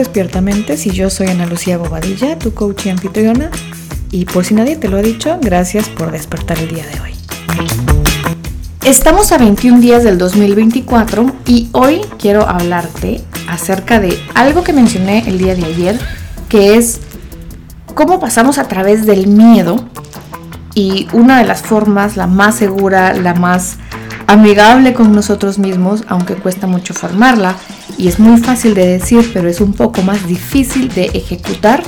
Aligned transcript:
Despiertamente 0.00 0.78
y 0.82 0.90
yo 0.92 1.10
soy 1.10 1.26
Ana 1.26 1.44
Lucía 1.44 1.76
Bobadilla, 1.76 2.38
tu 2.38 2.54
coach 2.54 2.86
y 2.86 2.88
anfitriona. 2.88 3.50
Y 4.10 4.24
por 4.24 4.46
si 4.46 4.54
nadie 4.54 4.76
te 4.76 4.88
lo 4.88 4.96
ha 4.96 5.02
dicho, 5.02 5.38
gracias 5.42 5.90
por 5.90 6.10
despertar 6.10 6.58
el 6.58 6.68
día 6.68 6.86
de 6.86 7.00
hoy. 7.02 7.10
Estamos 8.82 9.30
a 9.30 9.36
21 9.36 9.78
días 9.78 10.02
del 10.02 10.16
2024 10.16 11.26
y 11.44 11.68
hoy 11.72 12.00
quiero 12.18 12.48
hablarte 12.48 13.20
acerca 13.46 14.00
de 14.00 14.18
algo 14.34 14.64
que 14.64 14.72
mencioné 14.72 15.28
el 15.28 15.36
día 15.36 15.54
de 15.54 15.66
ayer, 15.66 16.00
que 16.48 16.78
es 16.78 17.00
cómo 17.94 18.20
pasamos 18.20 18.56
a 18.56 18.68
través 18.68 19.04
del 19.04 19.26
miedo 19.26 19.84
y 20.74 21.08
una 21.12 21.40
de 21.40 21.44
las 21.44 21.60
formas, 21.60 22.16
la 22.16 22.26
más 22.26 22.54
segura, 22.54 23.12
la 23.12 23.34
más 23.34 23.76
amigable 24.30 24.94
con 24.94 25.12
nosotros 25.12 25.58
mismos, 25.58 26.04
aunque 26.06 26.34
cuesta 26.34 26.68
mucho 26.68 26.94
formarla 26.94 27.56
y 27.98 28.06
es 28.06 28.20
muy 28.20 28.40
fácil 28.40 28.74
de 28.74 28.86
decir, 28.86 29.28
pero 29.34 29.48
es 29.48 29.60
un 29.60 29.72
poco 29.72 30.02
más 30.02 30.24
difícil 30.26 30.88
de 30.88 31.06
ejecutar, 31.06 31.82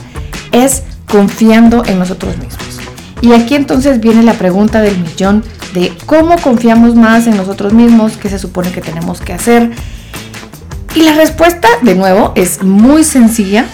es 0.51 0.83
confiando 1.09 1.85
en 1.87 2.01
nosotros 2.01 2.37
mismos. 2.39 2.81
Y 3.21 3.33
aquí 3.33 3.55
entonces 3.55 4.01
viene 4.01 4.25
la 4.25 4.33
pregunta 4.33 4.81
del 4.81 4.99
millón 4.99 5.45
de 5.73 5.93
cómo 6.05 6.37
confiamos 6.39 6.97
más 6.97 7.29
en 7.29 7.37
nosotros 7.37 7.73
mismos, 7.73 8.17
qué 8.17 8.29
se 8.29 8.41
supone 8.41 8.73
que 8.73 8.81
tenemos 8.81 9.21
que 9.21 9.33
hacer. 9.33 9.71
Y 10.97 11.03
la 11.03 11.15
respuesta, 11.15 11.69
de 11.83 11.95
nuevo, 11.95 12.33
es 12.35 12.65
muy 12.65 13.05
sencilla, 13.05 13.67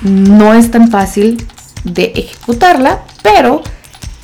no 0.00 0.54
es 0.54 0.70
tan 0.70 0.90
fácil 0.90 1.46
de 1.84 2.12
ejecutarla, 2.16 3.00
pero 3.22 3.62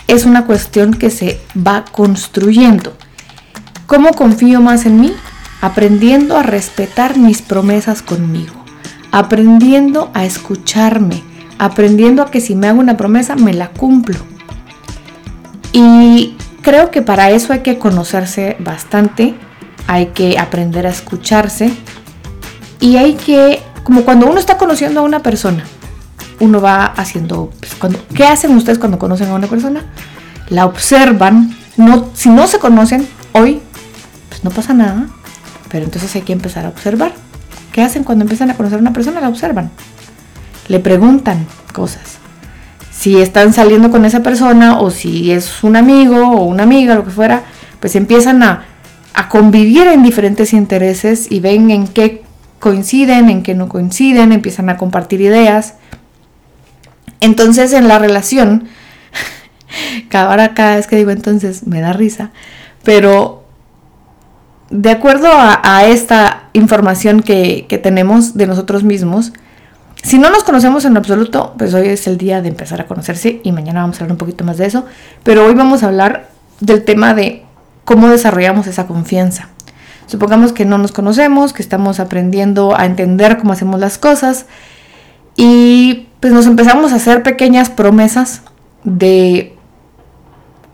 es 0.08 0.24
una 0.24 0.46
cuestión 0.46 0.94
que 0.94 1.10
se 1.10 1.38
va 1.54 1.84
construyendo. 1.84 2.96
¿Cómo 3.86 4.10
confío 4.14 4.60
más 4.60 4.84
en 4.84 5.00
mí? 5.00 5.14
Aprendiendo 5.60 6.36
a 6.36 6.42
respetar 6.42 7.18
mis 7.18 7.40
promesas 7.40 8.02
conmigo, 8.02 8.54
aprendiendo 9.12 10.10
a 10.12 10.24
escucharme, 10.24 11.22
aprendiendo 11.58 12.22
a 12.22 12.30
que 12.30 12.40
si 12.40 12.56
me 12.56 12.66
hago 12.66 12.80
una 12.80 12.96
promesa 12.96 13.36
me 13.36 13.54
la 13.54 13.68
cumplo. 13.68 14.18
Y 15.72 16.36
creo 16.62 16.90
que 16.90 17.00
para 17.00 17.30
eso 17.30 17.52
hay 17.52 17.60
que 17.60 17.78
conocerse 17.78 18.56
bastante, 18.58 19.34
hay 19.86 20.06
que 20.06 20.36
aprender 20.38 20.86
a 20.86 20.90
escucharse 20.90 21.72
y 22.80 22.96
hay 22.96 23.14
que, 23.14 23.62
como 23.84 24.02
cuando 24.02 24.26
uno 24.26 24.40
está 24.40 24.58
conociendo 24.58 25.00
a 25.00 25.04
una 25.04 25.20
persona, 25.20 25.64
uno 26.40 26.60
va 26.60 26.86
haciendo, 26.86 27.52
pues, 27.60 27.76
cuando, 27.76 28.00
¿qué 28.14 28.24
hacen 28.24 28.54
ustedes 28.56 28.78
cuando 28.78 28.98
conocen 28.98 29.28
a 29.28 29.34
una 29.34 29.46
persona? 29.46 29.84
La 30.48 30.66
observan, 30.66 31.56
no, 31.76 32.10
si 32.14 32.30
no 32.30 32.46
se 32.48 32.58
conocen 32.58 33.06
hoy, 33.32 33.62
pues 34.36 34.44
no 34.44 34.50
pasa 34.50 34.74
nada, 34.74 35.06
pero 35.70 35.86
entonces 35.86 36.14
hay 36.14 36.20
que 36.20 36.34
empezar 36.34 36.66
a 36.66 36.68
observar. 36.68 37.12
¿Qué 37.72 37.82
hacen 37.82 38.04
cuando 38.04 38.24
empiezan 38.24 38.50
a 38.50 38.54
conocer 38.54 38.76
a 38.76 38.82
una 38.82 38.92
persona? 38.92 39.18
La 39.18 39.30
observan. 39.30 39.70
Le 40.68 40.78
preguntan 40.78 41.46
cosas. 41.72 42.18
Si 42.90 43.18
están 43.18 43.54
saliendo 43.54 43.90
con 43.90 44.04
esa 44.04 44.22
persona 44.22 44.78
o 44.78 44.90
si 44.90 45.32
es 45.32 45.64
un 45.64 45.74
amigo 45.74 46.32
o 46.32 46.44
una 46.44 46.64
amiga, 46.64 46.94
lo 46.94 47.04
que 47.04 47.10
fuera, 47.10 47.44
pues 47.80 47.96
empiezan 47.96 48.42
a, 48.42 48.66
a 49.14 49.30
convivir 49.30 49.86
en 49.86 50.02
diferentes 50.02 50.52
intereses 50.52 51.32
y 51.32 51.40
ven 51.40 51.70
en 51.70 51.88
qué 51.88 52.22
coinciden, 52.58 53.30
en 53.30 53.42
qué 53.42 53.54
no 53.54 53.70
coinciden, 53.70 54.32
empiezan 54.32 54.68
a 54.68 54.76
compartir 54.76 55.22
ideas. 55.22 55.76
Entonces 57.20 57.72
en 57.72 57.88
la 57.88 57.98
relación, 57.98 58.68
ahora 60.12 60.52
cada 60.52 60.76
vez 60.76 60.86
que 60.86 60.96
digo 60.96 61.10
entonces 61.10 61.66
me 61.66 61.80
da 61.80 61.94
risa, 61.94 62.32
pero 62.84 63.45
de 64.70 64.90
acuerdo 64.90 65.28
a, 65.30 65.84
esta 65.86 66.48
información 66.52 67.22
que, 67.22 67.66
tenemos 67.82 68.34
de 68.34 68.46
nosotros 68.46 68.82
mismos, 68.82 69.32
si 70.02 70.18
no 70.18 70.30
nos 70.30 70.44
conocemos 70.44 70.84
en 70.84 70.96
absoluto, 70.96 71.54
pues 71.58 71.74
hoy 71.74 71.88
es 71.88 72.06
el 72.06 72.18
día 72.18 72.42
de 72.42 72.48
empezar 72.48 72.80
a 72.80 72.86
conocerse 72.86 73.40
y 73.42 73.52
mañana 73.52 73.82
vamos 73.82 73.96
a 73.96 74.04
hablar 74.04 74.12
un 74.12 74.18
poquito 74.18 74.44
más 74.44 74.58
de 74.58 74.66
eso, 74.66 74.84
pero 75.22 75.44
hoy 75.44 75.54
vamos 75.54 75.82
a 75.82 75.86
hablar 75.86 76.28
del 76.60 76.84
tema 76.84 77.14
de 77.14 77.44
cómo 77.84 78.08
desarrollamos 78.08 78.66
esa 78.66 78.86
confianza. 78.86 79.48
Supongamos 80.06 80.52
que 80.52 80.64
no 80.64 80.78
nos 80.78 80.92
conocemos, 80.92 81.52
que 81.52 81.62
estamos 81.62 81.98
aprendiendo 81.98 82.76
a 82.76 82.86
entender 82.86 83.38
cómo 83.38 83.52
hacemos 83.52 83.80
las 83.80 83.98
cosas 83.98 84.46
y 85.36 86.08
pues 86.20 86.32
nos 86.32 86.46
empezamos 86.46 86.92
a 86.92 86.96
hacer 86.96 87.22
pequeñas 87.22 87.70
promesas 87.70 88.42
de 88.84 89.56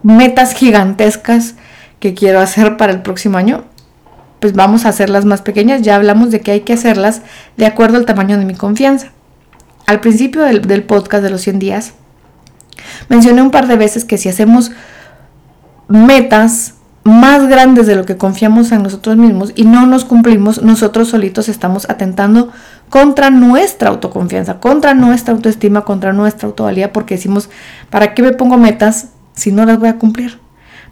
metas 0.02 0.52
gigantescas 0.52 1.54
que 2.00 2.14
quiero 2.14 2.40
hacer 2.40 2.76
para 2.76 2.92
el 2.92 3.00
próximo 3.00 3.38
año 3.38 3.64
pues 4.42 4.54
vamos 4.54 4.84
a 4.84 4.88
hacerlas 4.88 5.24
más 5.24 5.40
pequeñas. 5.40 5.82
Ya 5.82 5.94
hablamos 5.94 6.32
de 6.32 6.40
que 6.40 6.50
hay 6.50 6.60
que 6.62 6.72
hacerlas 6.72 7.22
de 7.56 7.64
acuerdo 7.64 7.96
al 7.96 8.04
tamaño 8.04 8.36
de 8.36 8.44
mi 8.44 8.54
confianza. 8.54 9.12
Al 9.86 10.00
principio 10.00 10.42
del, 10.42 10.82
podcast 10.82 11.22
de 11.22 11.30
los 11.30 11.42
100 11.42 11.58
días, 11.60 11.92
mencioné 13.08 13.40
un 13.40 13.52
par 13.52 13.68
de 13.68 13.76
veces 13.76 14.04
que 14.04 14.18
si 14.18 14.28
hacemos 14.28 14.72
metas 15.86 16.74
más 17.04 17.46
grandes 17.48 17.86
de 17.86 17.94
lo 17.94 18.04
que 18.04 18.16
confiamos 18.16 18.72
en 18.72 18.82
nosotros 18.82 19.16
mismos 19.16 19.52
y 19.54 19.64
no 19.64 19.86
nos 19.86 20.04
cumplimos, 20.04 20.60
nosotros 20.62 21.08
solitos 21.08 21.48
estamos 21.48 21.88
atentando 21.88 22.50
contra 22.90 23.30
nuestra 23.30 23.90
autoconfianza, 23.90 24.58
contra 24.58 24.94
nuestra 24.94 25.34
autoestima, 25.34 25.82
contra 25.82 26.12
nuestra 26.12 26.48
autovalía, 26.48 26.92
porque 26.92 27.14
decimos, 27.14 27.48
¿para 27.90 28.14
qué 28.14 28.22
me 28.22 28.32
pongo 28.32 28.56
metas 28.56 29.08
si 29.34 29.52
no 29.52 29.64
las 29.64 29.78
voy 29.78 29.88
a 29.88 29.98
cumplir? 29.98 30.41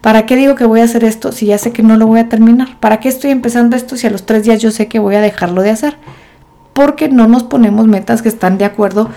¿Para 0.00 0.25
qué 0.25 0.37
digo 0.37 0.55
que 0.55 0.65
voy 0.65 0.81
a 0.81 0.84
hacer 0.84 1.05
esto 1.05 1.31
si 1.31 1.47
ya 1.47 1.59
sé 1.59 1.72
que 1.72 1.83
no 1.83 1.97
lo 1.97 2.06
voy 2.06 2.21
a 2.21 2.28
terminar? 2.28 2.78
¿Para 2.81 3.00
qué 3.00 3.09
estoy 3.09 3.31
empezando 3.31 3.77
esto 3.77 3.97
si 3.97 4.06
a 4.06 4.11
los 4.11 4.25
tres 4.25 4.44
días 4.44 4.61
yo 4.61 4.71
sé 4.71 4.88
que 4.88 4.99
voy 4.99 5.15
a 5.15 5.21
dejarlo 5.21 5.62
de 5.62 5.71
hacer? 5.71 5.97
Porque 6.72 7.09
no 7.09 7.28
nos 7.28 7.43
ponemos 7.43 7.87
metas 7.87 8.22
que 8.22 8.31
están 8.31 8.56
de 8.56 8.65
acuerdo 8.65 9.10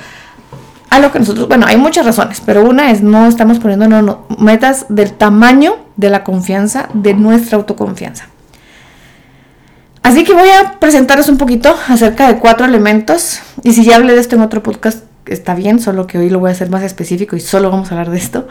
a 0.89 0.99
lo 0.99 1.11
que 1.11 1.19
nosotros, 1.19 1.47
bueno, 1.47 1.65
hay 1.65 1.77
muchas 1.77 2.05
razones, 2.05 2.41
pero 2.45 2.63
una 2.69 2.91
es 2.91 3.01
no 3.01 3.27
estamos 3.27 3.59
poniendo 3.59 4.27
metas 4.37 4.85
del 4.89 5.13
tamaño 5.13 5.77
de 5.95 6.09
la 6.09 6.23
confianza, 6.23 6.89
de 6.93 7.13
nuestra 7.13 7.57
autoconfianza. 7.57 8.27
Así 10.03 10.25
que 10.25 10.33
voy 10.33 10.49
a 10.49 10.79
presentaros 10.79 11.29
un 11.29 11.37
poquito 11.37 11.73
acerca 11.87 12.27
de 12.27 12.37
cuatro 12.37 12.65
elementos. 12.65 13.39
Y 13.63 13.71
si 13.71 13.85
ya 13.85 13.95
hablé 13.95 14.13
de 14.13 14.19
esto 14.19 14.35
en 14.35 14.41
otro 14.41 14.61
podcast, 14.61 15.05
está 15.25 15.55
bien, 15.55 15.79
solo 15.79 16.05
que 16.07 16.17
hoy 16.17 16.29
lo 16.29 16.39
voy 16.39 16.49
a 16.49 16.51
hacer 16.51 16.69
más 16.69 16.83
específico 16.83 17.37
y 17.37 17.39
solo 17.39 17.71
vamos 17.71 17.89
a 17.89 17.95
hablar 17.95 18.11
de 18.11 18.17
esto 18.17 18.47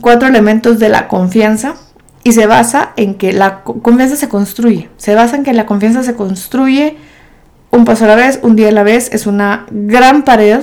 cuatro 0.00 0.28
elementos 0.28 0.78
de 0.78 0.88
la 0.88 1.08
confianza 1.08 1.74
y 2.22 2.32
se 2.32 2.46
basa 2.46 2.92
en 2.96 3.14
que 3.14 3.32
la 3.32 3.62
confianza 3.62 4.16
se 4.16 4.28
construye. 4.28 4.88
Se 4.96 5.14
basa 5.14 5.36
en 5.36 5.44
que 5.44 5.52
la 5.52 5.66
confianza 5.66 6.02
se 6.02 6.14
construye 6.14 6.96
un 7.70 7.84
paso 7.84 8.04
a 8.04 8.08
la 8.08 8.16
vez, 8.16 8.40
un 8.42 8.56
día 8.56 8.68
a 8.68 8.72
la 8.72 8.82
vez. 8.82 9.10
Es 9.12 9.26
una 9.26 9.66
gran 9.70 10.22
pared 10.24 10.60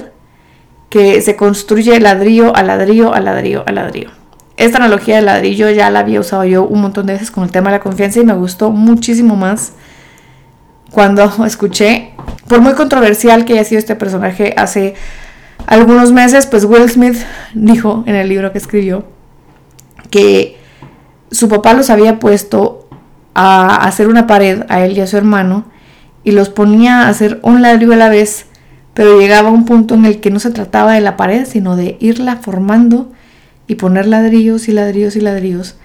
que 0.89 1.21
se 1.21 1.35
construye 1.35 1.99
ladrillo 1.99 2.55
a 2.55 2.63
ladrillo 2.63 3.13
a 3.13 3.19
ladrillo 3.19 3.63
a 3.67 3.71
ladrillo. 3.71 4.09
Esta 4.57 4.77
analogía 4.77 5.15
de 5.15 5.21
ladrillo 5.21 5.69
ya 5.69 5.89
la 5.89 5.99
había 5.99 6.19
usado 6.19 6.43
yo 6.43 6.65
un 6.65 6.81
montón 6.81 7.05
de 7.05 7.13
veces 7.13 7.31
con 7.31 7.43
el 7.43 7.51
tema 7.51 7.69
de 7.71 7.77
la 7.77 7.83
confianza 7.83 8.19
y 8.19 8.25
me 8.25 8.33
gustó 8.33 8.71
muchísimo 8.71 9.35
más 9.35 9.73
cuando 10.91 11.31
escuché, 11.45 12.13
por 12.47 12.61
muy 12.61 12.73
controversial 12.73 13.45
que 13.45 13.53
haya 13.53 13.63
sido 13.63 13.79
este 13.79 13.95
personaje 13.95 14.53
hace 14.57 14.95
algunos 15.67 16.11
meses, 16.11 16.47
pues 16.47 16.65
Will 16.65 16.89
Smith 16.89 17.17
dijo 17.53 18.03
en 18.07 18.15
el 18.15 18.27
libro 18.27 18.51
que 18.51 18.57
escribió 18.57 19.05
que 20.11 20.57
su 21.31 21.49
papá 21.49 21.73
los 21.73 21.89
había 21.89 22.19
puesto 22.19 22.87
a 23.33 23.87
hacer 23.87 24.07
una 24.07 24.27
pared 24.27 24.63
a 24.69 24.85
él 24.85 24.95
y 24.95 25.01
a 25.01 25.07
su 25.07 25.17
hermano 25.17 25.65
y 26.23 26.31
los 26.31 26.49
ponía 26.49 27.03
a 27.03 27.09
hacer 27.09 27.39
un 27.41 27.63
ladrillo 27.63 27.93
a 27.93 27.95
la 27.95 28.09
vez, 28.09 28.45
pero 28.93 29.19
llegaba 29.19 29.49
un 29.49 29.65
punto 29.65 29.95
en 29.95 30.05
el 30.05 30.19
que 30.19 30.29
no 30.29 30.39
se 30.39 30.51
trataba 30.51 30.93
de 30.93 31.01
la 31.01 31.17
pared, 31.17 31.47
sino 31.47 31.75
de 31.75 31.97
irla 31.99 32.35
formando 32.35 33.11
y 33.65 33.75
poner 33.75 34.05
ladrillos 34.05 34.67
y 34.67 34.73
ladrillos 34.73 35.15
y 35.15 35.21
ladrillos. 35.21 35.77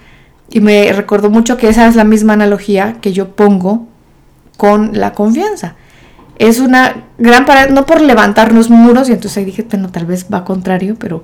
Y 0.51 0.59
me 0.59 0.93
recordó 0.93 1.31
mucho 1.31 1.57
que 1.57 1.69
esa 1.69 1.87
es 1.87 1.95
la 1.95 2.03
misma 2.03 2.33
analogía 2.33 2.97
que 3.01 3.13
yo 3.13 3.35
pongo 3.35 3.87
con 4.57 4.91
la 4.93 5.13
confianza 5.13 5.75
es 6.39 6.59
una 6.59 7.03
gran 7.17 7.45
pared, 7.45 7.71
no 7.71 7.85
por 7.85 8.01
levantarnos 8.01 8.69
muros, 8.69 9.09
y 9.09 9.13
entonces 9.13 9.37
ahí 9.37 9.45
dije, 9.45 9.65
bueno, 9.69 9.89
tal 9.89 10.05
vez 10.05 10.27
va 10.31 10.43
contrario, 10.43 10.95
pero 10.99 11.23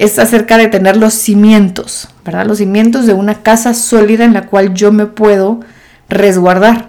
es 0.00 0.18
acerca 0.18 0.56
de 0.56 0.68
tener 0.68 0.96
los 0.96 1.12
cimientos, 1.12 2.08
¿verdad? 2.24 2.46
Los 2.46 2.56
cimientos 2.56 3.04
de 3.04 3.12
una 3.12 3.42
casa 3.42 3.74
sólida 3.74 4.24
en 4.24 4.32
la 4.32 4.46
cual 4.46 4.72
yo 4.72 4.92
me 4.92 5.04
puedo 5.04 5.60
resguardar. 6.08 6.88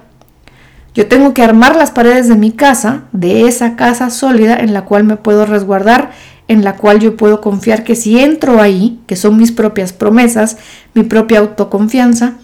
Yo 0.96 1.06
tengo 1.08 1.34
que 1.34 1.44
armar 1.44 1.76
las 1.76 1.92
paredes 1.92 2.30
de 2.30 2.38
mi 2.38 2.52
casa, 2.52 3.04
de 3.12 3.50
esa 3.50 3.76
casa 3.76 4.10
sólida 4.12 4.56
en 4.62 4.74
la 4.74 4.86
cual 4.86 5.04
me 5.04 5.18
puedo 5.18 5.46
resguardar, 5.46 6.12
en 6.48 6.64
la 6.64 6.78
cual 6.78 7.00
yo 7.00 7.18
puedo 7.18 7.42
confiar 7.42 7.84
que 7.84 7.98
si 7.98 8.18
entro 8.18 8.62
ahí, 8.62 9.02
que 9.08 9.18
son 9.18 9.36
mis 9.36 9.52
propias 9.52 9.92
promesas, 9.92 10.56
mi 10.94 11.04
propia 11.04 11.40
autoconfianza, 11.40 12.36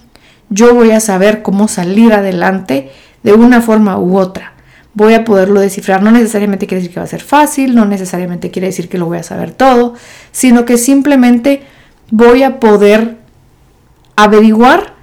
yo 0.49 0.75
voy 0.75 0.91
a 0.91 0.99
saber 0.99 1.43
cómo 1.43 1.69
salir 1.69 2.11
adelante 2.11 2.91
de 3.23 3.31
una 3.31 3.61
forma 3.61 3.97
u 3.97 4.17
otra 4.17 4.56
voy 4.97 5.13
a 5.13 5.23
poderlo 5.23 5.59
descifrar. 5.59 6.01
No 6.01 6.09
necesariamente 6.09 6.65
quiere 6.65 6.81
decir 6.81 6.93
que 6.93 6.99
va 6.99 7.05
a 7.05 7.09
ser 7.09 7.21
fácil, 7.21 7.75
no 7.75 7.85
necesariamente 7.85 8.49
quiere 8.49 8.67
decir 8.67 8.89
que 8.89 8.97
lo 8.97 9.05
voy 9.05 9.19
a 9.19 9.23
saber 9.23 9.51
todo, 9.51 9.93
sino 10.31 10.65
que 10.65 10.79
simplemente 10.79 11.61
voy 12.09 12.41
a 12.41 12.59
poder 12.59 13.17
averiguar 14.15 14.95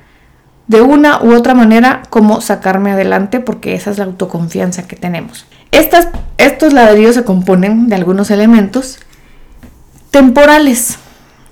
de 0.66 0.80
una 0.80 1.22
u 1.22 1.32
otra 1.32 1.54
manera 1.54 2.02
cómo 2.10 2.40
sacarme 2.40 2.90
adelante 2.90 3.38
porque 3.38 3.74
esa 3.74 3.92
es 3.92 3.98
la 3.98 4.04
autoconfianza 4.04 4.88
que 4.88 4.96
tenemos. 4.96 5.46
Estas, 5.70 6.08
estos 6.38 6.72
ladrillos 6.72 7.14
se 7.14 7.22
componen 7.22 7.88
de 7.88 7.94
algunos 7.94 8.32
elementos 8.32 8.98
temporales. 10.10 10.98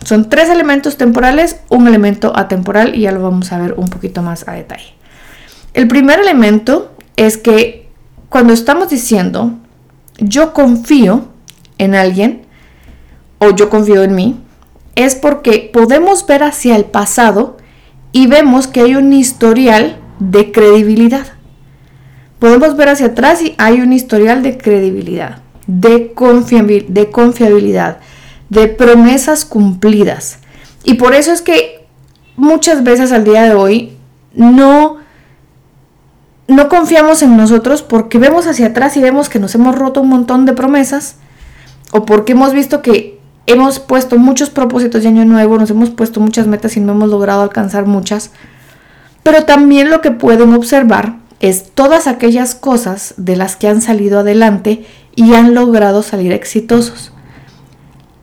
Son 0.05 0.29
tres 0.29 0.49
elementos 0.49 0.97
temporales, 0.97 1.61
un 1.69 1.87
elemento 1.87 2.33
atemporal 2.35 2.97
y 2.97 3.03
ya 3.03 3.13
lo 3.13 3.23
vamos 3.23 3.53
a 3.53 3.59
ver 3.59 3.75
un 3.75 3.89
poquito 3.89 4.21
más 4.21 4.49
a 4.49 4.53
detalle. 4.55 4.95
El 5.75 5.87
primer 5.87 6.19
elemento 6.19 6.93
es 7.15 7.39
que 7.39 7.82
cuando 8.33 8.55
estamos 8.55 8.89
diciendo 8.89 9.53
yo 10.19 10.55
confío 10.55 11.29
en 11.77 11.95
alguien 11.95 12.47
o 13.39 13.51
yo 13.51 13.69
confío 13.69 14.03
en 14.05 14.15
mí, 14.15 14.41
es 14.95 15.15
porque 15.17 15.71
podemos 15.71 16.27
ver 16.27 16.43
hacia 16.43 16.77
el 16.77 16.87
pasado 16.87 17.59
y 18.11 18.29
vemos 18.29 18.69
que 18.69 18.81
hay 18.81 18.95
un 18.95 19.13
historial 19.13 19.99
de 20.19 20.51
credibilidad. 20.51 21.27
Podemos 22.39 22.75
ver 22.75 22.89
hacia 22.89 23.09
atrás 23.09 23.43
y 23.43 23.55
hay 23.59 23.83
un 23.83 23.93
historial 23.93 24.43
de 24.43 24.57
credibilidad, 24.57 25.43
de, 25.67 26.13
de 26.89 27.11
confiabilidad, 27.11 27.99
de 28.49 28.69
promesas 28.69 29.45
cumplidas. 29.45 30.39
Y 30.85 30.95
por 30.95 31.15
eso 31.15 31.33
es 31.33 31.43
que 31.43 31.87
muchas 32.37 32.83
veces 32.83 33.13
al 33.13 33.25
día 33.25 33.43
de 33.43 33.55
hoy 33.55 33.93
no, 34.33 35.02
no 36.53 36.69
confiamos 36.69 37.23
en 37.23 37.37
nosotros 37.37 37.83
porque 37.83 38.19
vemos 38.19 38.47
hacia 38.47 38.69
atrás 38.69 38.97
y 38.97 39.01
vemos 39.01 39.29
que 39.29 39.39
nos 39.39 39.55
hemos 39.55 39.75
roto 39.75 40.01
un 40.01 40.09
montón 40.09 40.47
de 40.47 40.53
promesas 40.53 41.17
o 41.93 42.05
porque 42.05 42.33
hemos 42.33 42.53
visto 42.53 42.83
que 42.83 43.21
hemos 43.47 43.79
puesto 43.81 44.19
muchos 44.19 44.51
propósitos 44.51 45.03
de 45.03 45.09
año 45.09 45.25
nuevo, 45.25 45.59
nos 45.59 45.71
hemos 45.71 45.91
puesto 45.91 46.21
muchas 46.21 46.47
metas 46.47 46.77
y 46.77 46.81
no 46.81 46.93
hemos 46.93 47.11
logrado 47.11 47.43
alcanzar 47.43 47.87
muchas. 47.87 48.31
Pero 49.23 49.45
también 49.45 49.91
lo 49.91 50.01
que 50.01 50.11
pueden 50.11 50.53
observar 50.55 51.17
es 51.41 51.71
todas 51.75 52.07
aquellas 52.07 52.55
cosas 52.55 53.15
de 53.17 53.37
las 53.37 53.57
que 53.57 53.69
han 53.69 53.81
salido 53.81 54.21
adelante 54.21 54.87
y 55.15 55.35
han 55.35 55.55
logrado 55.55 56.03
salir 56.03 56.33
exitosos. 56.33 57.13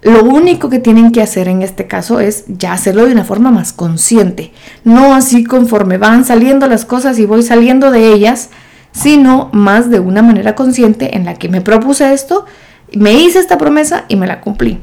Lo 0.02 0.24
único 0.24 0.70
que 0.70 0.80
tienen 0.80 1.12
que 1.12 1.22
hacer 1.22 1.50
en 1.50 1.62
este 1.62 1.86
caso 1.88 2.22
es 2.22 2.46
ya 2.48 2.72
hacerlo 2.72 3.06
de 3.06 3.12
una 3.12 3.26
forma 3.26 3.52
más 3.52 3.74
consciente, 3.74 4.54
no 4.86 5.14
así 5.14 5.44
conforme 5.44 5.98
van 5.98 6.24
saliendo 6.24 6.68
las 6.68 6.86
cosas 6.86 7.20
y 7.20 7.26
voy 7.26 7.44
saliendo 7.44 7.92
de 7.92 8.14
ellas, 8.14 8.50
sino 8.94 9.50
más 9.52 9.90
de 9.90 10.00
una 10.00 10.22
manera 10.22 10.56
consciente 10.56 11.18
en 11.18 11.26
la 11.26 11.36
que 11.36 11.50
me 11.50 11.60
propuse 11.60 12.14
esto, 12.14 12.46
me 12.94 13.14
hice 13.14 13.40
esta 13.40 13.58
promesa 13.58 14.06
y 14.08 14.16
me 14.16 14.26
la 14.26 14.40
cumplí. 14.40 14.80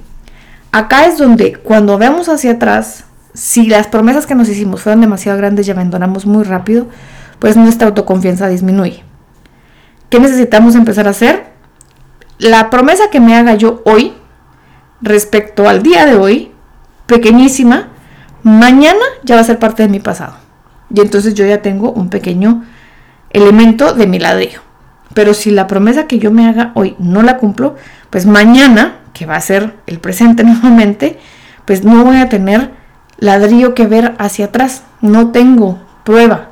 Acá 0.70 1.06
es 1.06 1.16
donde 1.16 1.54
cuando 1.54 1.96
vemos 1.96 2.28
hacia 2.28 2.52
atrás, 2.52 3.04
si 3.32 3.66
las 3.66 3.86
promesas 3.86 4.26
que 4.26 4.34
nos 4.34 4.48
hicimos 4.50 4.82
fueron 4.82 5.00
demasiado 5.00 5.38
grandes 5.38 5.66
y 5.66 5.70
abandonamos 5.70 6.26
muy 6.26 6.44
rápido, 6.44 6.88
pues 7.38 7.56
nuestra 7.56 7.88
autoconfianza 7.88 8.48
disminuye. 8.48 9.02
¿Qué 10.10 10.20
necesitamos 10.20 10.74
empezar 10.74 11.06
a 11.06 11.10
hacer? 11.10 11.46
La 12.38 12.68
promesa 12.68 13.04
que 13.10 13.20
me 13.20 13.34
haga 13.34 13.54
yo 13.54 13.82
hoy 13.86 14.12
respecto 15.00 15.68
al 15.68 15.82
día 15.82 16.06
de 16.06 16.14
hoy, 16.14 16.52
pequeñísima, 17.06 17.88
mañana 18.42 19.04
ya 19.22 19.36
va 19.36 19.40
a 19.40 19.44
ser 19.44 19.58
parte 19.58 19.82
de 19.82 19.88
mi 19.88 20.00
pasado. 20.00 20.34
Y 20.92 21.00
entonces 21.00 21.34
yo 21.34 21.44
ya 21.46 21.62
tengo 21.62 21.92
un 21.92 22.10
pequeño 22.10 22.64
elemento 23.30 23.92
de 23.92 24.06
mi 24.06 24.18
ladrillo. 24.18 24.60
Pero 25.14 25.34
si 25.34 25.50
la 25.50 25.66
promesa 25.66 26.06
que 26.06 26.18
yo 26.18 26.30
me 26.30 26.46
haga 26.46 26.72
hoy 26.74 26.94
no 26.98 27.22
la 27.22 27.38
cumplo, 27.38 27.76
pues 28.10 28.26
mañana 28.26 28.98
que 29.12 29.26
va 29.26 29.36
a 29.36 29.40
ser 29.40 29.74
el 29.86 29.98
presente 29.98 30.44
nuevamente, 30.44 31.18
pues 31.64 31.84
no 31.84 32.04
voy 32.04 32.16
a 32.18 32.28
tener 32.28 32.70
ladrillo 33.18 33.74
que 33.74 33.86
ver 33.86 34.14
hacia 34.18 34.46
atrás. 34.46 34.84
No 35.00 35.30
tengo 35.30 35.80
prueba, 36.04 36.50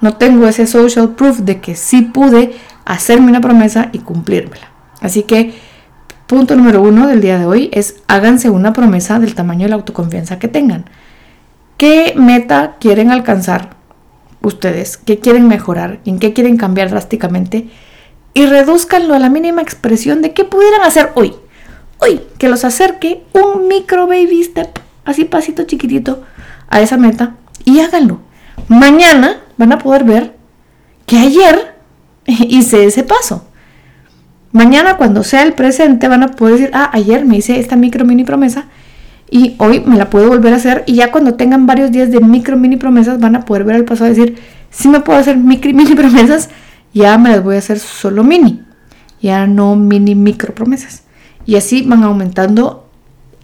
no 0.00 0.16
tengo 0.16 0.46
ese 0.46 0.66
social 0.66 1.14
proof 1.14 1.38
de 1.40 1.60
que 1.60 1.74
sí 1.74 2.02
pude 2.02 2.56
hacerme 2.84 3.30
una 3.30 3.40
promesa 3.40 3.88
y 3.92 3.98
cumplírmela. 4.00 4.68
Así 5.00 5.22
que 5.22 5.58
punto 6.26 6.56
número 6.56 6.82
uno 6.82 7.06
del 7.06 7.20
día 7.20 7.38
de 7.38 7.46
hoy 7.46 7.70
es 7.72 7.96
háganse 8.08 8.50
una 8.50 8.72
promesa 8.72 9.18
del 9.18 9.34
tamaño 9.34 9.64
de 9.64 9.70
la 9.70 9.76
autoconfianza 9.76 10.38
que 10.38 10.48
tengan. 10.48 10.84
¿Qué 11.76 12.14
meta 12.16 12.76
quieren 12.80 13.10
alcanzar 13.10 13.76
ustedes? 14.42 14.96
¿Qué 14.96 15.18
quieren 15.18 15.48
mejorar? 15.48 16.00
¿En 16.04 16.18
qué 16.18 16.32
quieren 16.32 16.56
cambiar 16.56 16.90
drásticamente? 16.90 17.68
Y 18.32 18.46
reduzcanlo 18.46 19.14
a 19.14 19.18
la 19.18 19.28
mínima 19.28 19.62
expresión 19.62 20.22
de 20.22 20.32
qué 20.32 20.44
pudieran 20.44 20.82
hacer 20.82 21.10
hoy 21.14 21.34
hoy 21.98 22.20
que 22.38 22.48
los 22.48 22.64
acerque 22.64 23.24
un 23.32 23.68
micro 23.68 24.06
baby 24.06 24.42
step, 24.44 24.78
así 25.04 25.24
pasito 25.24 25.64
chiquitito, 25.64 26.22
a 26.68 26.80
esa 26.80 26.96
meta 26.96 27.36
y 27.64 27.80
háganlo. 27.80 28.20
Mañana 28.68 29.40
van 29.56 29.72
a 29.72 29.78
poder 29.78 30.04
ver 30.04 30.36
que 31.06 31.18
ayer 31.18 31.76
hice 32.26 32.84
ese 32.84 33.02
paso. 33.02 33.46
Mañana 34.54 34.96
cuando 34.96 35.24
sea 35.24 35.42
el 35.42 35.52
presente 35.52 36.06
van 36.06 36.22
a 36.22 36.28
poder 36.28 36.54
decir, 36.54 36.70
ah, 36.74 36.88
ayer 36.92 37.24
me 37.24 37.36
hice 37.36 37.58
esta 37.58 37.74
micro 37.74 38.04
mini 38.04 38.22
promesa 38.22 38.66
y 39.28 39.56
hoy 39.58 39.80
me 39.80 39.96
la 39.96 40.10
puedo 40.10 40.28
volver 40.28 40.52
a 40.52 40.58
hacer 40.58 40.84
y 40.86 40.94
ya 40.94 41.10
cuando 41.10 41.34
tengan 41.34 41.66
varios 41.66 41.90
días 41.90 42.12
de 42.12 42.20
micro 42.20 42.56
mini 42.56 42.76
promesas 42.76 43.18
van 43.18 43.34
a 43.34 43.44
poder 43.44 43.64
ver 43.64 43.74
el 43.74 43.84
paso 43.84 44.04
a 44.04 44.08
decir, 44.08 44.38
si 44.70 44.86
me 44.86 45.00
puedo 45.00 45.18
hacer 45.18 45.36
micro 45.38 45.72
mini 45.74 45.96
promesas, 45.96 46.50
ya 46.92 47.18
me 47.18 47.30
las 47.30 47.42
voy 47.42 47.56
a 47.56 47.58
hacer 47.58 47.80
solo 47.80 48.22
mini, 48.22 48.62
ya 49.20 49.48
no 49.48 49.74
mini 49.74 50.14
micro 50.14 50.54
promesas 50.54 51.02
y 51.46 51.56
así 51.56 51.82
van 51.82 52.04
aumentando 52.04 52.88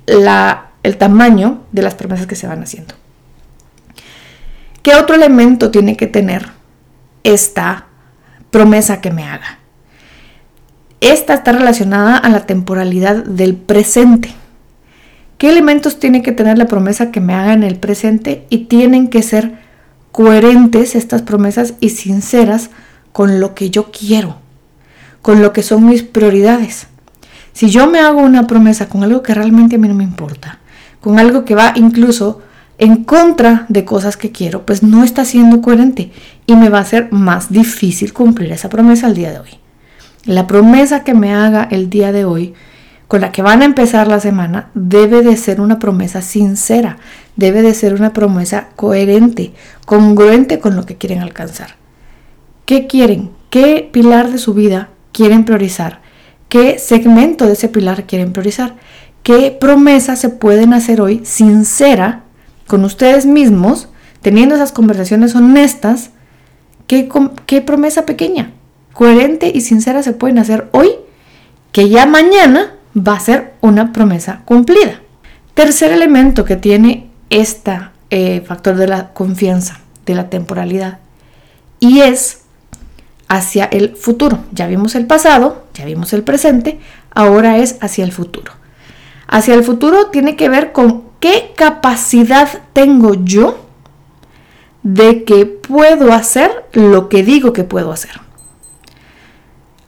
el 0.06 0.96
tamaño 0.96 1.62
de 1.72 1.82
las 1.82 1.96
promesas 1.96 2.28
que 2.28 2.36
se 2.36 2.46
van 2.46 2.62
haciendo. 2.62 2.94
¿Qué 4.84 4.94
otro 4.94 5.16
elemento 5.16 5.72
tiene 5.72 5.96
que 5.96 6.06
tener 6.06 6.50
esta 7.24 7.86
promesa 8.52 9.00
que 9.00 9.10
me 9.10 9.24
haga? 9.24 9.59
Esta 11.00 11.32
está 11.32 11.52
relacionada 11.52 12.18
a 12.18 12.28
la 12.28 12.44
temporalidad 12.44 13.24
del 13.24 13.54
presente. 13.56 14.34
¿Qué 15.38 15.48
elementos 15.48 15.98
tiene 15.98 16.20
que 16.20 16.32
tener 16.32 16.58
la 16.58 16.66
promesa 16.66 17.10
que 17.10 17.20
me 17.20 17.32
haga 17.32 17.54
en 17.54 17.62
el 17.62 17.76
presente? 17.76 18.44
Y 18.50 18.66
tienen 18.66 19.08
que 19.08 19.22
ser 19.22 19.54
coherentes 20.12 20.94
estas 20.94 21.22
promesas 21.22 21.72
y 21.80 21.88
sinceras 21.88 22.68
con 23.12 23.40
lo 23.40 23.54
que 23.54 23.70
yo 23.70 23.90
quiero, 23.90 24.36
con 25.22 25.40
lo 25.40 25.54
que 25.54 25.62
son 25.62 25.86
mis 25.86 26.02
prioridades. 26.02 26.88
Si 27.54 27.70
yo 27.70 27.86
me 27.86 28.00
hago 28.00 28.20
una 28.20 28.46
promesa 28.46 28.90
con 28.90 29.02
algo 29.02 29.22
que 29.22 29.32
realmente 29.32 29.76
a 29.76 29.78
mí 29.78 29.88
no 29.88 29.94
me 29.94 30.04
importa, 30.04 30.58
con 31.00 31.18
algo 31.18 31.46
que 31.46 31.54
va 31.54 31.72
incluso 31.76 32.42
en 32.76 33.04
contra 33.04 33.64
de 33.70 33.86
cosas 33.86 34.18
que 34.18 34.32
quiero, 34.32 34.66
pues 34.66 34.82
no 34.82 35.02
está 35.02 35.24
siendo 35.24 35.62
coherente 35.62 36.12
y 36.46 36.56
me 36.56 36.68
va 36.68 36.80
a 36.80 36.84
ser 36.84 37.10
más 37.10 37.50
difícil 37.50 38.12
cumplir 38.12 38.52
esa 38.52 38.68
promesa 38.68 39.06
el 39.06 39.14
día 39.14 39.32
de 39.32 39.38
hoy. 39.38 39.59
La 40.24 40.46
promesa 40.46 41.04
que 41.04 41.14
me 41.14 41.34
haga 41.34 41.66
el 41.70 41.90
día 41.90 42.12
de 42.12 42.24
hoy, 42.24 42.54
con 43.08 43.20
la 43.20 43.32
que 43.32 43.42
van 43.42 43.62
a 43.62 43.64
empezar 43.64 44.06
la 44.06 44.20
semana, 44.20 44.70
debe 44.74 45.22
de 45.22 45.36
ser 45.36 45.60
una 45.60 45.78
promesa 45.78 46.22
sincera, 46.22 46.98
debe 47.36 47.62
de 47.62 47.74
ser 47.74 47.94
una 47.94 48.12
promesa 48.12 48.68
coherente, 48.76 49.52
congruente 49.86 50.60
con 50.60 50.76
lo 50.76 50.86
que 50.86 50.96
quieren 50.96 51.20
alcanzar. 51.20 51.76
¿Qué 52.66 52.86
quieren? 52.86 53.30
¿Qué 53.50 53.88
pilar 53.92 54.30
de 54.30 54.38
su 54.38 54.54
vida 54.54 54.90
quieren 55.12 55.44
priorizar? 55.44 56.00
qué 56.50 56.78
segmento 56.78 57.46
de 57.46 57.54
ese 57.54 57.68
pilar 57.68 58.04
quieren 58.04 58.32
priorizar, 58.32 58.74
qué 59.22 59.56
promesas 59.58 60.18
se 60.18 60.28
pueden 60.28 60.74
hacer 60.74 61.00
hoy 61.00 61.22
sincera 61.24 62.24
con 62.66 62.84
ustedes 62.84 63.24
mismos, 63.24 63.88
teniendo 64.20 64.56
esas 64.56 64.72
conversaciones 64.72 65.34
honestas, 65.34 66.10
qué, 66.86 67.08
qué 67.46 67.62
promesa 67.62 68.04
pequeña, 68.04 68.52
coherente 69.00 69.50
y 69.54 69.62
sincera 69.62 70.02
se 70.02 70.12
pueden 70.12 70.38
hacer 70.38 70.68
hoy, 70.72 70.90
que 71.72 71.88
ya 71.88 72.04
mañana 72.04 72.74
va 72.94 73.14
a 73.14 73.20
ser 73.20 73.54
una 73.62 73.94
promesa 73.94 74.42
cumplida. 74.44 75.00
Tercer 75.54 75.90
elemento 75.90 76.44
que 76.44 76.56
tiene 76.56 77.08
este 77.30 77.80
factor 78.44 78.76
de 78.76 78.86
la 78.86 79.14
confianza, 79.14 79.80
de 80.04 80.14
la 80.14 80.28
temporalidad, 80.28 80.98
y 81.78 82.00
es 82.00 82.42
hacia 83.26 83.64
el 83.64 83.96
futuro. 83.96 84.40
Ya 84.52 84.66
vimos 84.66 84.94
el 84.94 85.06
pasado, 85.06 85.64
ya 85.72 85.86
vimos 85.86 86.12
el 86.12 86.22
presente, 86.22 86.78
ahora 87.14 87.56
es 87.56 87.78
hacia 87.80 88.04
el 88.04 88.12
futuro. 88.12 88.52
Hacia 89.28 89.54
el 89.54 89.64
futuro 89.64 90.08
tiene 90.08 90.36
que 90.36 90.50
ver 90.50 90.72
con 90.72 91.04
qué 91.20 91.52
capacidad 91.56 92.50
tengo 92.74 93.14
yo 93.24 93.64
de 94.82 95.24
que 95.24 95.46
puedo 95.46 96.12
hacer 96.12 96.66
lo 96.74 97.08
que 97.08 97.22
digo 97.22 97.54
que 97.54 97.64
puedo 97.64 97.92
hacer. 97.92 98.28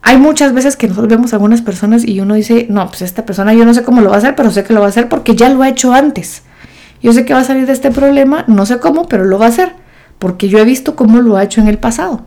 Hay 0.05 0.17
muchas 0.17 0.53
veces 0.53 0.75
que 0.75 0.89
nosotros 0.89 1.09
vemos 1.09 1.31
a 1.31 1.37
algunas 1.37 1.61
personas 1.61 2.05
y 2.05 2.19
uno 2.19 2.35
dice, 2.35 2.67
no, 2.69 2.89
pues 2.89 3.01
esta 3.01 3.25
persona 3.25 3.53
yo 3.53 3.63
no 3.63 3.73
sé 3.73 3.83
cómo 3.83 4.01
lo 4.01 4.09
va 4.09 4.15
a 4.15 4.19
hacer, 4.19 4.35
pero 4.35 4.51
sé 4.51 4.65
que 4.65 4.73
lo 4.73 4.81
va 4.81 4.87
a 4.87 4.89
hacer 4.89 5.07
porque 5.07 5.33
ya 5.33 5.49
lo 5.49 5.63
ha 5.63 5.69
hecho 5.69 5.93
antes. 5.93 6.43
Yo 7.01 7.13
sé 7.13 7.23
que 7.23 7.33
va 7.33 7.39
a 7.39 7.45
salir 7.45 7.65
de 7.65 7.71
este 7.71 7.89
problema, 7.89 8.43
no 8.47 8.65
sé 8.65 8.79
cómo, 8.79 9.07
pero 9.07 9.23
lo 9.23 9.39
va 9.39 9.45
a 9.45 9.49
hacer, 9.49 9.71
porque 10.19 10.49
yo 10.49 10.59
he 10.59 10.65
visto 10.65 10.97
cómo 10.97 11.21
lo 11.21 11.37
ha 11.37 11.43
hecho 11.43 11.61
en 11.61 11.69
el 11.69 11.77
pasado. 11.77 12.25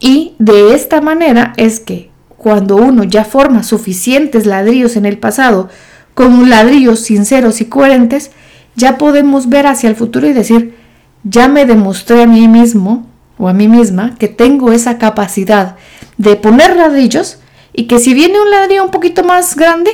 Y 0.00 0.34
de 0.40 0.74
esta 0.74 1.00
manera 1.00 1.52
es 1.56 1.78
que 1.78 2.10
cuando 2.36 2.74
uno 2.74 3.04
ya 3.04 3.24
forma 3.24 3.62
suficientes 3.62 4.44
ladrillos 4.44 4.96
en 4.96 5.06
el 5.06 5.18
pasado 5.18 5.68
con 6.14 6.50
ladrillos 6.50 6.98
sinceros 6.98 7.60
y 7.60 7.66
coherentes, 7.66 8.32
ya 8.74 8.98
podemos 8.98 9.48
ver 9.48 9.68
hacia 9.68 9.88
el 9.88 9.94
futuro 9.94 10.26
y 10.26 10.32
decir, 10.32 10.74
ya 11.22 11.46
me 11.46 11.64
demostré 11.64 12.24
a 12.24 12.26
mí 12.26 12.48
mismo 12.48 13.06
o 13.38 13.48
a 13.48 13.52
mí 13.52 13.68
misma 13.68 14.16
que 14.18 14.26
tengo 14.26 14.72
esa 14.72 14.98
capacidad 14.98 15.76
de 16.18 16.36
poner 16.36 16.76
ladrillos 16.76 17.38
Y 17.72 17.84
que 17.84 17.98
si 17.98 18.14
viene 18.14 18.40
un 18.40 18.50
ladrillo 18.50 18.84
un 18.84 18.90
poquito 18.90 19.24
más 19.24 19.56
grande, 19.56 19.90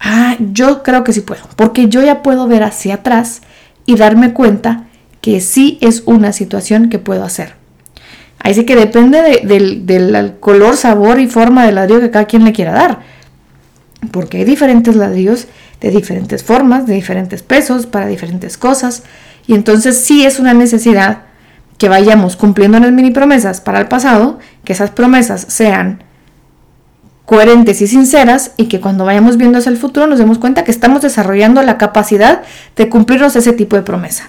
ah, 0.00 0.36
yo 0.38 0.82
creo 0.82 1.02
que 1.04 1.12
sí 1.12 1.20
puedo, 1.20 1.42
porque 1.56 1.88
yo 1.88 2.02
ya 2.02 2.22
puedo 2.22 2.46
ver 2.46 2.62
hacia 2.62 2.94
atrás 2.94 3.42
y 3.86 3.96
darme 3.96 4.32
cuenta 4.32 4.86
que 5.20 5.40
sí 5.40 5.78
es 5.80 6.02
una 6.06 6.32
situación 6.32 6.90
que 6.90 6.98
puedo 6.98 7.24
hacer. 7.24 7.54
Ahí 8.40 8.54
sí 8.54 8.64
que 8.64 8.76
depende 8.76 9.42
del 9.42 10.36
color, 10.38 10.76
sabor 10.76 11.18
y 11.18 11.26
forma 11.26 11.66
del 11.66 11.74
ladrillo 11.74 12.00
que 12.00 12.10
cada 12.10 12.26
quien 12.26 12.44
le 12.44 12.52
quiera 12.52 12.72
dar. 12.72 13.00
Porque 14.12 14.38
hay 14.38 14.44
diferentes 14.44 14.94
ladrillos 14.94 15.48
de 15.80 15.90
diferentes 15.90 16.44
formas, 16.44 16.86
de 16.86 16.94
diferentes 16.94 17.42
pesos, 17.42 17.86
para 17.86 18.06
diferentes 18.06 18.56
cosas. 18.56 19.02
Y 19.46 19.54
entonces 19.54 19.98
sí 19.98 20.24
es 20.24 20.38
una 20.38 20.54
necesidad 20.54 21.22
que 21.78 21.88
vayamos 21.88 22.36
cumpliendo 22.36 22.78
las 22.78 22.92
mini 22.92 23.10
promesas 23.10 23.60
para 23.60 23.80
el 23.80 23.88
pasado, 23.88 24.38
que 24.68 24.74
esas 24.74 24.90
promesas 24.90 25.46
sean 25.48 26.04
coherentes 27.24 27.80
y 27.80 27.86
sinceras 27.86 28.52
y 28.58 28.66
que 28.66 28.82
cuando 28.82 29.06
vayamos 29.06 29.38
viendo 29.38 29.56
hacia 29.56 29.70
el 29.70 29.78
futuro 29.78 30.06
nos 30.06 30.18
demos 30.18 30.36
cuenta 30.36 30.62
que 30.62 30.70
estamos 30.70 31.00
desarrollando 31.00 31.62
la 31.62 31.78
capacidad 31.78 32.42
de 32.76 32.90
cumplirnos 32.90 33.34
ese 33.34 33.54
tipo 33.54 33.76
de 33.76 33.82
promesa. 33.82 34.28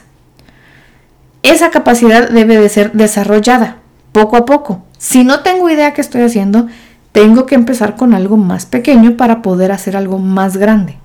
Esa 1.43 1.71
capacidad 1.71 2.29
debe 2.29 2.55
de 2.55 2.69
ser 2.69 2.93
desarrollada 2.93 3.79
poco 4.13 4.37
a 4.37 4.45
poco. 4.45 4.81
Si 4.97 5.25
no 5.25 5.41
tengo 5.41 5.69
idea 5.69 5.93
qué 5.93 5.99
estoy 5.99 6.21
haciendo, 6.21 6.67
tengo 7.11 7.45
que 7.45 7.55
empezar 7.55 7.97
con 7.97 8.13
algo 8.13 8.37
más 8.37 8.65
pequeño 8.65 9.17
para 9.17 9.41
poder 9.41 9.73
hacer 9.73 9.97
algo 9.97 10.19
más 10.19 10.55
grande. 10.55 10.99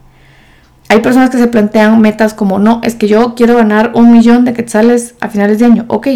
Hay 0.89 1.01
personas 1.01 1.31
que 1.31 1.39
se 1.39 1.49
plantean 1.49 2.01
metas 2.01 2.35
como, 2.35 2.61
no, 2.61 2.81
es 2.85 2.95
que 2.95 3.09
yo 3.09 3.35
quiero 3.35 3.57
ganar 3.57 3.91
un 3.97 4.13
millón 4.13 4.45
de 4.45 4.53
quetzales 4.53 5.17
a 5.21 5.29
finales 5.29 5.59
de 5.59 5.65
año. 5.65 5.87
Ok, 5.89 6.07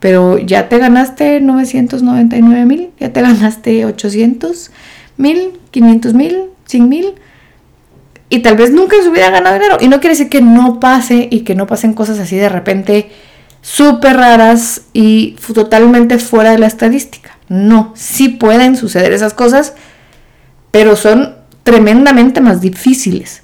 pero 0.00 0.38
ya 0.38 0.68
te 0.68 0.78
ganaste 0.78 1.40
999 1.40 2.64
mil, 2.64 2.90
ya 2.98 3.12
te 3.12 3.20
ganaste 3.20 3.84
800 3.84 4.70
mil, 5.18 5.52
500 5.70 6.14
mil, 6.14 6.44
100 6.64 6.88
mil. 6.88 7.14
Y 8.30 8.40
tal 8.40 8.56
vez 8.56 8.70
nunca 8.70 8.96
se 9.02 9.08
hubiera 9.08 9.30
ganado 9.30 9.56
dinero. 9.56 9.76
Y 9.80 9.88
no 9.88 10.00
quiere 10.00 10.14
decir 10.14 10.30
que 10.30 10.40
no 10.40 10.80
pase 10.80 11.28
y 11.30 11.40
que 11.40 11.54
no 11.54 11.66
pasen 11.66 11.92
cosas 11.92 12.18
así 12.18 12.36
de 12.36 12.48
repente 12.48 13.10
súper 13.60 14.16
raras 14.16 14.82
y 14.92 15.36
totalmente 15.52 16.18
fuera 16.18 16.52
de 16.52 16.58
la 16.58 16.66
estadística. 16.66 17.36
No, 17.48 17.92
sí 17.94 18.28
pueden 18.28 18.76
suceder 18.76 19.12
esas 19.12 19.34
cosas, 19.34 19.74
pero 20.70 20.96
son 20.96 21.34
tremendamente 21.62 22.40
más 22.40 22.60
difíciles. 22.60 23.42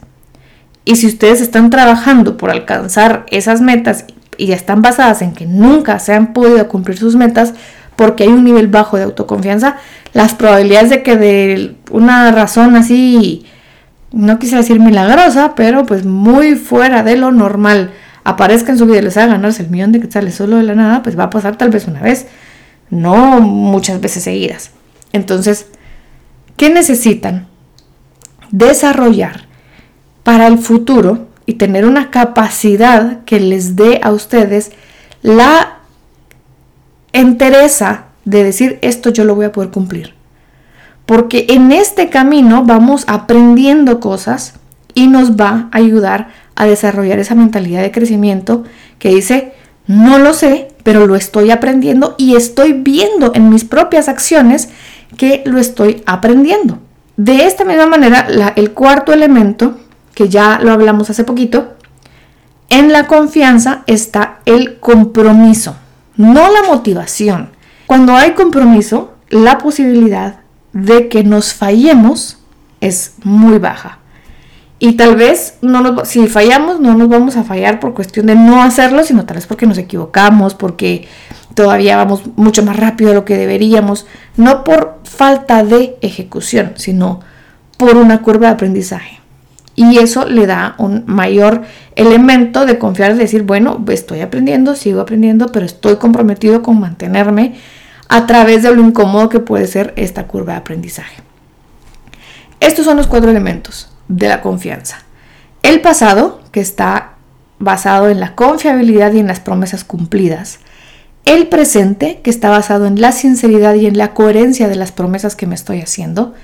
Y 0.84 0.96
si 0.96 1.08
ustedes 1.08 1.40
están 1.40 1.68
trabajando 1.68 2.36
por 2.36 2.50
alcanzar 2.50 3.26
esas 3.30 3.60
metas 3.60 4.04
y 4.38 4.52
están 4.52 4.82
basadas 4.82 5.22
en 5.22 5.32
que 5.32 5.46
nunca 5.46 5.98
se 5.98 6.14
han 6.14 6.32
podido 6.32 6.68
cumplir 6.68 6.98
sus 6.98 7.16
metas 7.16 7.54
porque 7.96 8.24
hay 8.24 8.28
un 8.28 8.44
nivel 8.44 8.68
bajo 8.68 8.96
de 8.96 9.04
autoconfianza, 9.04 9.76
las 10.12 10.34
probabilidades 10.34 10.90
de 10.90 11.02
que 11.02 11.16
de 11.16 11.76
una 11.90 12.30
razón 12.30 12.76
así, 12.76 13.46
no 14.12 14.38
quise 14.38 14.56
decir 14.56 14.78
milagrosa, 14.80 15.54
pero 15.54 15.86
pues 15.86 16.04
muy 16.04 16.54
fuera 16.54 17.02
de 17.02 17.16
lo 17.16 17.32
normal, 17.32 17.90
aparezca 18.22 18.72
en 18.72 18.78
su 18.78 18.86
vida 18.86 18.98
y 18.98 19.02
les 19.02 19.16
haga 19.16 19.32
ganarse 19.32 19.62
el 19.62 19.70
millón 19.70 19.92
de 19.92 20.00
quetzales 20.00 20.34
solo 20.34 20.56
de 20.56 20.64
la 20.64 20.74
nada, 20.74 21.02
pues 21.02 21.18
va 21.18 21.24
a 21.24 21.30
pasar 21.30 21.56
tal 21.56 21.70
vez 21.70 21.86
una 21.86 22.02
vez, 22.02 22.26
no 22.90 23.40
muchas 23.40 24.00
veces 24.00 24.24
seguidas. 24.24 24.70
Entonces, 25.12 25.66
¿qué 26.56 26.70
necesitan? 26.70 27.46
Desarrollar 28.50 29.46
para 30.22 30.46
el 30.46 30.58
futuro 30.58 31.25
y 31.46 31.54
tener 31.54 31.86
una 31.86 32.10
capacidad 32.10 33.24
que 33.24 33.40
les 33.40 33.76
dé 33.76 34.00
a 34.02 34.10
ustedes 34.10 34.72
la 35.22 35.78
entereza 37.12 38.06
de 38.24 38.44
decir 38.44 38.78
esto 38.82 39.10
yo 39.10 39.24
lo 39.24 39.34
voy 39.34 39.46
a 39.46 39.52
poder 39.52 39.70
cumplir. 39.70 40.14
Porque 41.06 41.46
en 41.50 41.70
este 41.70 42.10
camino 42.10 42.64
vamos 42.64 43.04
aprendiendo 43.06 44.00
cosas 44.00 44.54
y 44.92 45.06
nos 45.06 45.32
va 45.32 45.68
a 45.70 45.78
ayudar 45.78 46.28
a 46.56 46.66
desarrollar 46.66 47.18
esa 47.20 47.36
mentalidad 47.36 47.82
de 47.82 47.92
crecimiento 47.92 48.64
que 48.98 49.10
dice, 49.10 49.52
no 49.86 50.18
lo 50.18 50.32
sé, 50.32 50.68
pero 50.82 51.06
lo 51.06 51.14
estoy 51.14 51.50
aprendiendo 51.50 52.16
y 52.18 52.34
estoy 52.34 52.72
viendo 52.72 53.32
en 53.34 53.50
mis 53.50 53.64
propias 53.64 54.08
acciones 54.08 54.70
que 55.16 55.42
lo 55.46 55.58
estoy 55.58 56.02
aprendiendo. 56.06 56.80
De 57.16 57.46
esta 57.46 57.64
misma 57.64 57.86
manera, 57.86 58.26
el 58.56 58.72
cuarto 58.72 59.12
elemento, 59.12 59.78
que 60.16 60.30
ya 60.30 60.58
lo 60.62 60.72
hablamos 60.72 61.10
hace 61.10 61.24
poquito, 61.24 61.74
en 62.70 62.90
la 62.90 63.06
confianza 63.06 63.82
está 63.86 64.40
el 64.46 64.80
compromiso, 64.80 65.76
no 66.16 66.50
la 66.50 66.62
motivación. 66.66 67.50
Cuando 67.86 68.16
hay 68.16 68.30
compromiso, 68.32 69.12
la 69.28 69.58
posibilidad 69.58 70.40
de 70.72 71.08
que 71.08 71.22
nos 71.22 71.52
fallemos 71.52 72.38
es 72.80 73.16
muy 73.24 73.58
baja. 73.58 73.98
Y 74.78 74.92
tal 74.92 75.16
vez 75.16 75.58
no 75.60 76.04
si 76.06 76.26
fallamos, 76.28 76.80
no 76.80 76.94
nos 76.94 77.10
vamos 77.10 77.36
a 77.36 77.44
fallar 77.44 77.78
por 77.78 77.92
cuestión 77.92 78.24
de 78.24 78.36
no 78.36 78.62
hacerlo, 78.62 79.04
sino 79.04 79.26
tal 79.26 79.36
vez 79.36 79.46
porque 79.46 79.66
nos 79.66 79.76
equivocamos, 79.76 80.54
porque 80.54 81.06
todavía 81.54 81.98
vamos 81.98 82.22
mucho 82.36 82.64
más 82.64 82.76
rápido 82.76 83.10
de 83.10 83.16
lo 83.16 83.24
que 83.26 83.36
deberíamos, 83.36 84.06
no 84.38 84.64
por 84.64 84.98
falta 85.04 85.62
de 85.62 85.98
ejecución, 86.00 86.72
sino 86.76 87.20
por 87.76 87.98
una 87.98 88.22
curva 88.22 88.46
de 88.46 88.54
aprendizaje. 88.54 89.25
Y 89.76 89.98
eso 89.98 90.26
le 90.26 90.46
da 90.46 90.74
un 90.78 91.04
mayor 91.06 91.62
elemento 91.94 92.64
de 92.64 92.78
confiar, 92.78 93.12
de 93.12 93.20
decir, 93.20 93.42
bueno, 93.42 93.84
estoy 93.88 94.22
aprendiendo, 94.22 94.74
sigo 94.74 95.02
aprendiendo, 95.02 95.52
pero 95.52 95.66
estoy 95.66 95.96
comprometido 95.96 96.62
con 96.62 96.80
mantenerme 96.80 97.56
a 98.08 98.26
través 98.26 98.62
de 98.62 98.74
lo 98.74 98.82
incómodo 98.82 99.28
que 99.28 99.40
puede 99.40 99.66
ser 99.66 99.92
esta 99.96 100.26
curva 100.26 100.54
de 100.54 100.58
aprendizaje. 100.60 101.22
Estos 102.60 102.86
son 102.86 102.96
los 102.96 103.06
cuatro 103.06 103.30
elementos 103.30 103.90
de 104.08 104.28
la 104.28 104.40
confianza. 104.40 105.02
El 105.62 105.82
pasado, 105.82 106.40
que 106.52 106.60
está 106.60 107.16
basado 107.58 108.08
en 108.08 108.20
la 108.20 108.34
confiabilidad 108.34 109.12
y 109.12 109.18
en 109.18 109.26
las 109.26 109.40
promesas 109.40 109.84
cumplidas. 109.84 110.60
El 111.24 111.48
presente, 111.48 112.20
que 112.22 112.30
está 112.30 112.50
basado 112.50 112.86
en 112.86 113.00
la 113.00 113.12
sinceridad 113.12 113.74
y 113.74 113.86
en 113.86 113.98
la 113.98 114.14
coherencia 114.14 114.68
de 114.68 114.76
las 114.76 114.92
promesas 114.92 115.36
que 115.36 115.46
me 115.46 115.54
estoy 115.54 115.80
haciendo. 115.80 116.34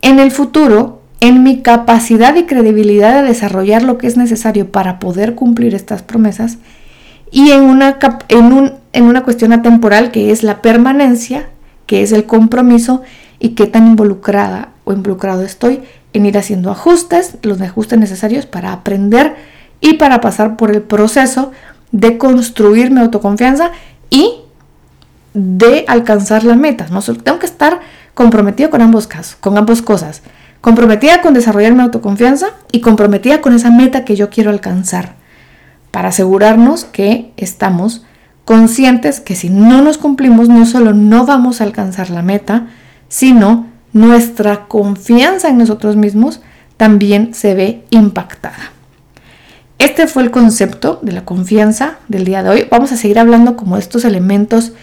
En 0.00 0.18
el 0.18 0.30
futuro, 0.30 1.01
en 1.22 1.44
mi 1.44 1.62
capacidad 1.62 2.34
y 2.34 2.46
credibilidad 2.46 3.14
de 3.14 3.28
desarrollar 3.28 3.84
lo 3.84 3.96
que 3.96 4.08
es 4.08 4.16
necesario 4.16 4.72
para 4.72 4.98
poder 4.98 5.36
cumplir 5.36 5.72
estas 5.72 6.02
promesas. 6.02 6.58
Y 7.30 7.52
en 7.52 7.62
una, 7.62 8.00
en, 8.28 8.72
en 8.92 9.04
una 9.04 9.22
cuestión 9.22 9.52
atemporal 9.52 10.10
que 10.10 10.32
es 10.32 10.42
la 10.42 10.60
permanencia, 10.62 11.48
que 11.86 12.02
es 12.02 12.10
el 12.10 12.24
compromiso 12.24 13.02
y 13.38 13.50
qué 13.50 13.68
tan 13.68 13.86
involucrada 13.86 14.70
o 14.82 14.92
involucrado 14.92 15.42
estoy 15.42 15.82
en 16.12 16.26
ir 16.26 16.36
haciendo 16.36 16.72
ajustes, 16.72 17.36
los 17.42 17.60
ajustes 17.60 18.00
necesarios 18.00 18.46
para 18.46 18.72
aprender 18.72 19.36
y 19.80 19.94
para 19.94 20.20
pasar 20.20 20.56
por 20.56 20.72
el 20.72 20.82
proceso 20.82 21.52
de 21.92 22.18
construir 22.18 22.90
mi 22.90 23.00
autoconfianza 23.00 23.70
y 24.10 24.40
de 25.34 25.84
alcanzar 25.86 26.42
la 26.42 26.56
meta. 26.56 26.88
¿no? 26.90 27.00
Tengo 27.00 27.38
que 27.38 27.46
estar 27.46 27.78
comprometido 28.12 28.70
con 28.70 28.82
ambos 28.82 29.06
casos, 29.06 29.36
con 29.36 29.56
ambas 29.56 29.82
cosas. 29.82 30.22
Comprometida 30.62 31.22
con 31.22 31.34
desarrollar 31.34 31.72
mi 31.72 31.82
autoconfianza 31.82 32.50
y 32.70 32.80
comprometida 32.80 33.40
con 33.40 33.52
esa 33.52 33.72
meta 33.72 34.04
que 34.04 34.14
yo 34.14 34.30
quiero 34.30 34.50
alcanzar. 34.50 35.16
Para 35.90 36.10
asegurarnos 36.10 36.84
que 36.84 37.32
estamos 37.36 38.04
conscientes 38.44 39.18
que 39.18 39.34
si 39.34 39.50
no 39.50 39.82
nos 39.82 39.98
cumplimos, 39.98 40.48
no 40.48 40.64
solo 40.64 40.94
no 40.94 41.26
vamos 41.26 41.60
a 41.60 41.64
alcanzar 41.64 42.10
la 42.10 42.22
meta, 42.22 42.68
sino 43.08 43.66
nuestra 43.92 44.66
confianza 44.68 45.48
en 45.48 45.58
nosotros 45.58 45.96
mismos 45.96 46.40
también 46.76 47.34
se 47.34 47.56
ve 47.56 47.84
impactada. 47.90 48.70
Este 49.78 50.06
fue 50.06 50.22
el 50.22 50.30
concepto 50.30 51.00
de 51.02 51.10
la 51.10 51.24
confianza 51.24 51.96
del 52.06 52.24
día 52.24 52.44
de 52.44 52.50
hoy. 52.50 52.68
Vamos 52.70 52.92
a 52.92 52.96
seguir 52.96 53.18
hablando 53.18 53.56
como 53.56 53.78
estos 53.78 54.04
elementos 54.04 54.74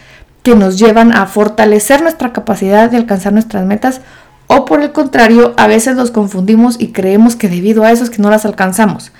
que 0.44 0.56
nos 0.56 0.78
llevan 0.78 1.14
a 1.14 1.26
fortalecer 1.26 2.02
nuestra 2.02 2.34
capacidad 2.34 2.92
de 2.92 2.98
alcanzar 2.98 3.32
nuestras 3.32 3.66
metas 3.66 4.02
o 4.51 4.65
por 4.65 4.82
el 4.82 4.91
contrario, 4.91 5.53
a 5.58 5.68
veces 5.68 5.96
los 5.96 6.10
confundimos 6.10 6.82
y 6.82 6.88
creemos 6.88 7.36
que 7.36 7.48
debido 7.48 7.84
a 7.84 7.91
eso 7.91 8.03
es 8.03 8.10
que 8.10 8.20
no 8.20 8.32
las 8.32 8.46
alcanzamos. 8.46 9.12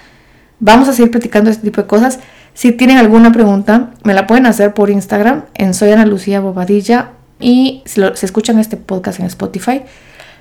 Vamos 0.60 0.90
a 0.90 0.94
seguir 0.94 1.12
platicando 1.12 1.52
este 1.52 1.62
tipo 1.64 1.82
de 1.82 1.88
cosas. 1.88 2.20
Si 2.56 2.72
tienen 2.72 2.98
alguna 2.98 3.32
pregunta, 3.32 3.92
me 4.04 4.16
la 4.16 4.26
pueden 4.26 4.48
hacer 4.48 4.74
por 4.74 4.90
Instagram 4.90 5.46
en 5.54 5.76
Soy 5.76 5.92
Ana 5.92 6.08
Lucía 6.08 6.40
Bobadilla 6.40 7.12
y 7.40 7.84
si, 7.86 8.02
escuchan 8.02 8.58
este 8.58 8.76
podcast 8.76 9.20
en 9.20 9.28
Spotify, 9.28 9.84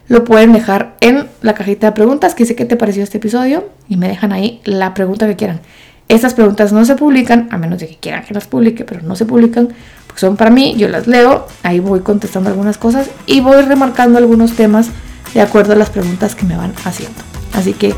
lo 0.08 0.24
pueden 0.24 0.54
dejar 0.54 0.96
en 1.02 1.28
la 1.42 1.52
cajita 1.52 1.88
de 1.88 1.92
preguntas 1.92 2.34
que 2.34 2.44
dice 2.44 2.56
qué 2.56 2.64
te 2.64 2.76
pareció 2.76 3.02
este 3.02 3.18
episodio 3.18 3.68
y 3.90 3.98
me 3.98 4.08
dejan 4.08 4.32
ahí 4.32 4.62
la 4.64 4.94
pregunta 4.94 5.26
que 5.26 5.36
quieran. 5.36 5.60
Estas 6.08 6.32
preguntas 6.32 6.72
no 6.72 6.84
se 6.86 6.96
publican, 6.96 7.48
a 7.50 7.58
menos 7.58 7.80
de 7.80 7.86
que 7.86 7.96
quieran 7.96 8.24
que 8.24 8.32
las 8.32 8.46
publique, 8.46 8.84
pero 8.84 9.02
no 9.02 9.14
se 9.14 9.26
publican, 9.26 9.68
porque 10.06 10.20
son 10.20 10.36
para 10.36 10.50
mí, 10.50 10.74
yo 10.78 10.88
las 10.88 11.06
leo, 11.06 11.46
ahí 11.62 11.80
voy 11.80 12.00
contestando 12.00 12.48
algunas 12.48 12.78
cosas 12.78 13.10
y 13.26 13.40
voy 13.40 13.60
remarcando 13.62 14.18
algunos 14.18 14.54
temas 14.54 14.88
de 15.34 15.42
acuerdo 15.42 15.74
a 15.74 15.76
las 15.76 15.90
preguntas 15.90 16.34
que 16.34 16.46
me 16.46 16.56
van 16.56 16.72
haciendo. 16.84 17.18
Así 17.52 17.74
que 17.74 17.94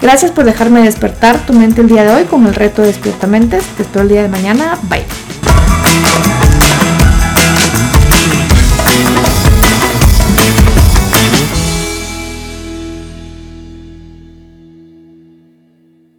gracias 0.00 0.32
por 0.32 0.44
dejarme 0.44 0.82
despertar 0.82 1.38
tu 1.46 1.52
mente 1.52 1.80
el 1.80 1.88
día 1.88 2.02
de 2.02 2.12
hoy 2.12 2.24
con 2.24 2.46
el 2.46 2.54
reto 2.54 2.82
de 2.82 2.88
Despierta 2.88 3.28
Mentes. 3.28 3.64
Te 3.76 3.82
espero 3.82 4.02
el 4.02 4.08
día 4.08 4.22
de 4.22 4.28
mañana. 4.28 4.76
Bye. 4.88 6.41